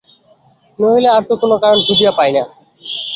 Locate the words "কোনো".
1.41-1.55